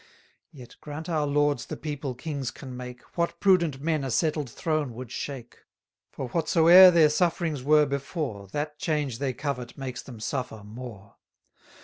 Yet, 0.51 0.77
grant 0.81 1.09
our 1.09 1.27
lords 1.27 1.67
the 1.67 1.77
people 1.77 2.15
kings 2.15 2.49
can 2.49 2.75
make, 2.75 3.03
What 3.15 3.39
prudent 3.39 3.79
men 3.81 4.03
a 4.03 4.09
settled 4.09 4.49
throne 4.49 4.95
would 4.95 5.11
shake? 5.11 5.59
For 6.09 6.27
whatsoe'er 6.29 6.89
their 6.89 7.07
sufferings 7.07 7.61
were 7.61 7.85
before, 7.85 8.47
That 8.47 8.79
change 8.79 9.19
they 9.19 9.33
covet 9.33 9.77
makes 9.77 10.01
them 10.01 10.19
suffer 10.19 10.63
more. 10.65 11.17